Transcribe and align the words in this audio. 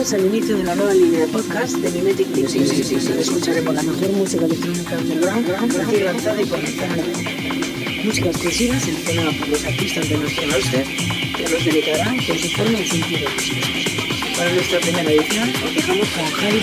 Bienvenidos 0.00 0.24
al 0.24 0.34
inicio 0.34 0.56
de 0.56 0.64
la 0.64 0.74
nueva 0.74 0.94
línea 0.94 1.20
de 1.20 1.26
podcast 1.26 1.76
de 1.76 1.90
Mimetic 1.90 2.28
Music. 2.28 2.64
Sí, 2.64 2.82
sí, 2.82 2.98
sí, 2.98 3.12
Escucharemos 3.18 3.74
la 3.74 3.82
mejor 3.82 4.10
música 4.12 4.46
electrónica 4.46 4.96
underground, 4.96 5.76
recién 5.76 6.04
lanzada 6.06 6.40
y 6.40 6.46
conectada 6.46 6.96
Música 8.04 8.30
exclusiva 8.30 8.80
seleccionada 8.80 9.30
por 9.38 9.48
los 9.48 9.62
artistas 9.62 10.08
de 10.08 10.16
nuestro 10.16 10.50
roster 10.52 10.86
que 11.36 11.42
nos 11.42 11.64
dedicarán 11.66 12.16
con 12.16 12.38
su 12.38 12.48
forma 12.48 12.78
y 12.78 12.86
sentido. 12.86 13.28
Para 14.38 14.50
nuestra 14.54 14.80
primera 14.80 15.12
edición, 15.12 15.52
os 15.66 15.74
dejamos 15.74 16.08
con 16.08 16.24
Javi. 16.30 16.60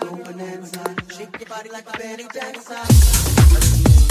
bonanza. 0.00 0.96
Shake 1.08 1.40
your 1.40 1.48
body 1.48 1.70
like 1.70 1.88
a 1.88 1.98
Benny 1.98 2.26
Jackson. 2.32 4.09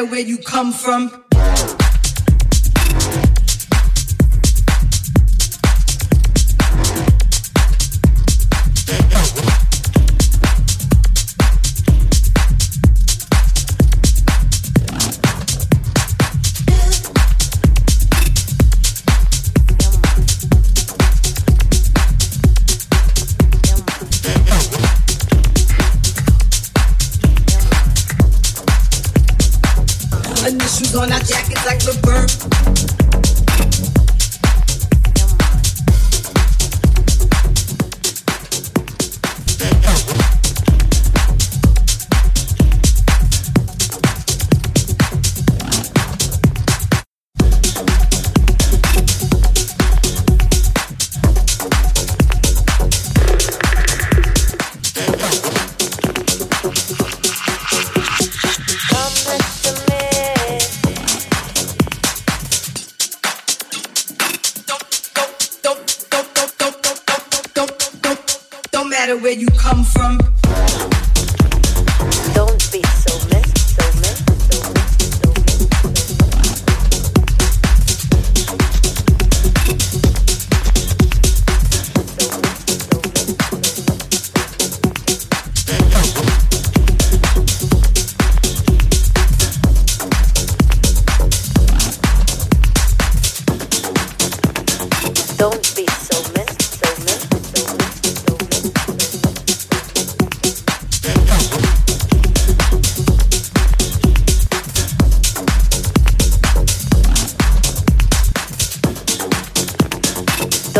matter 0.00 0.10
where 0.10 0.20
you 0.20 0.38
come 0.38 0.72
from. 0.72 1.29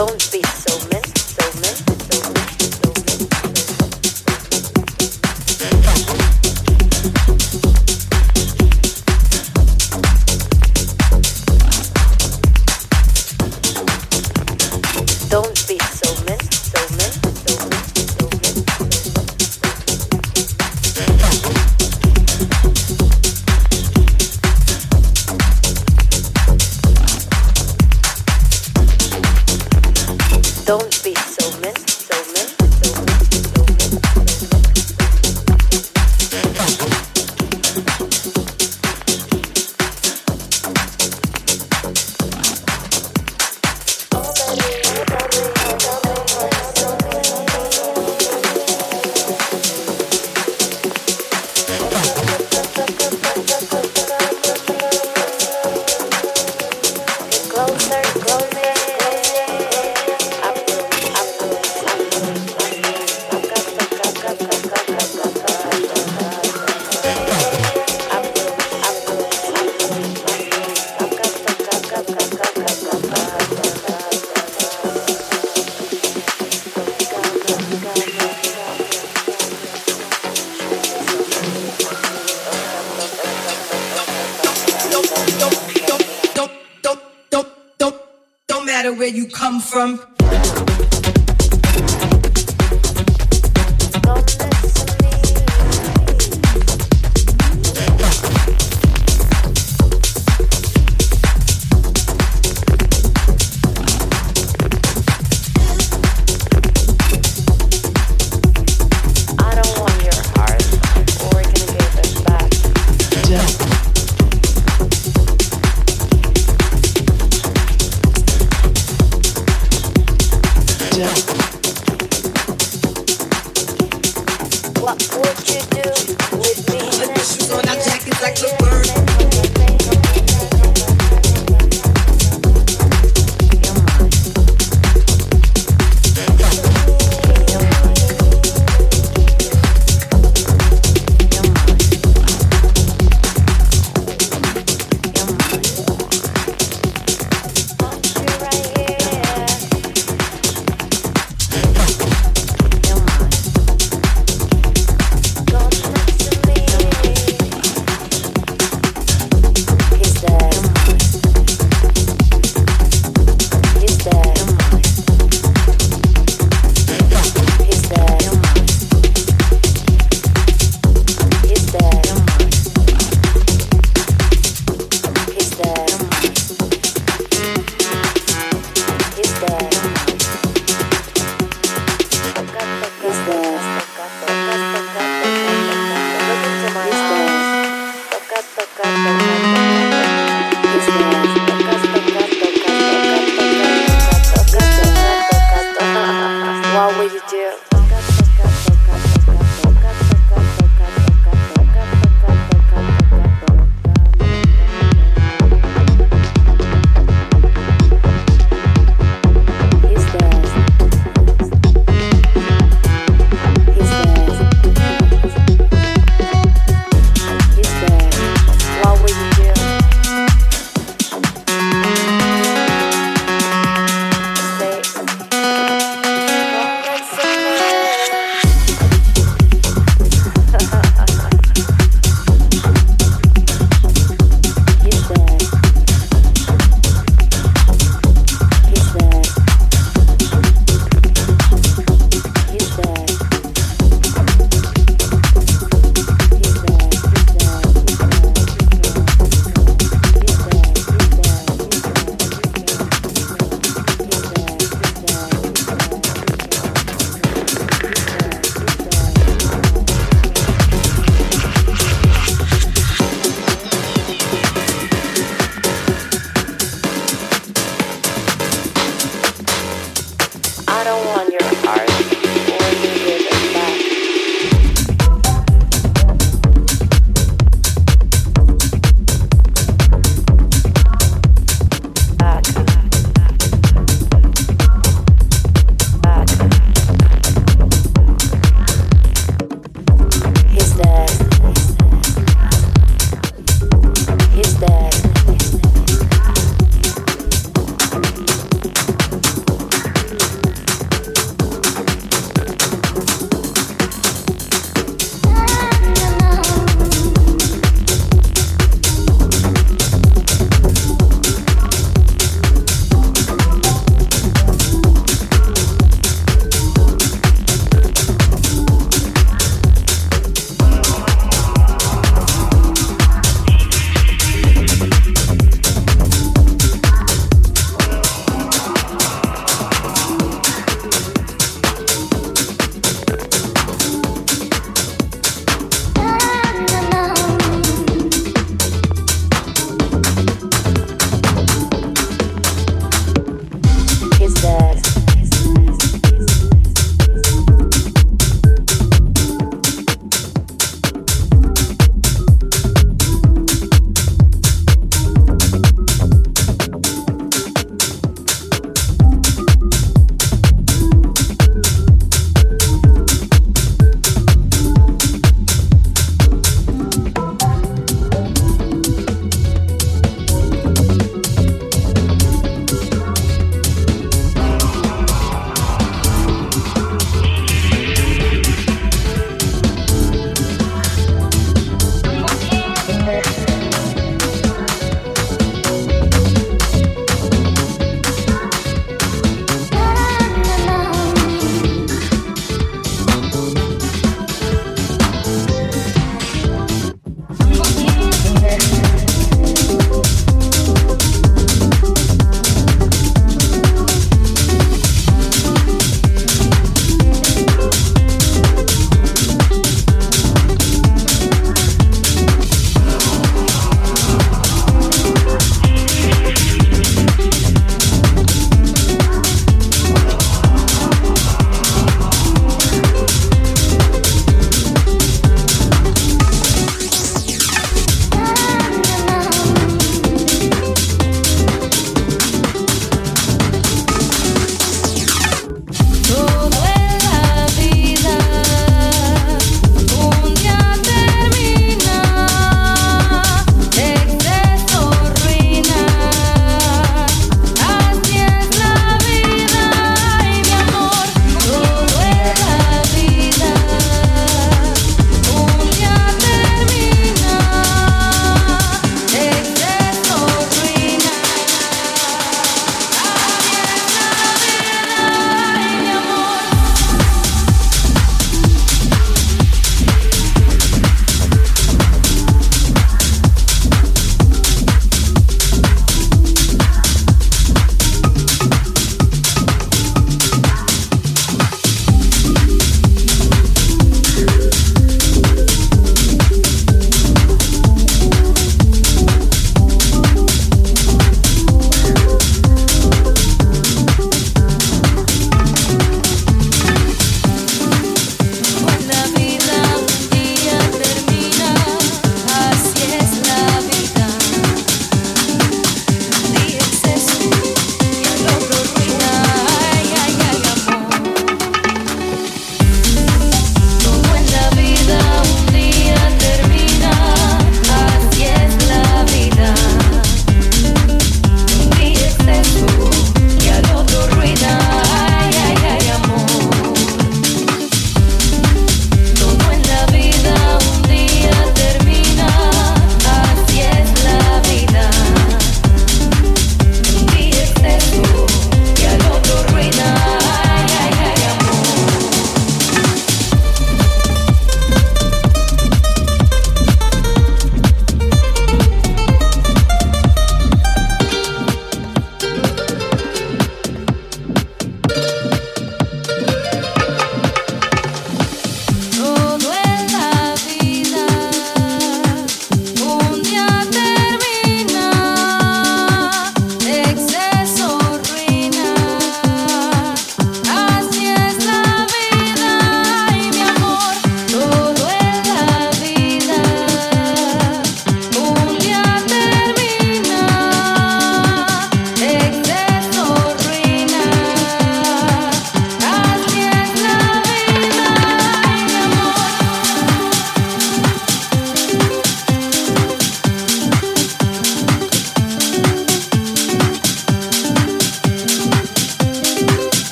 Don't 0.00 0.32
be 0.32 0.42
so 0.42 0.88
mean. 0.88 1.19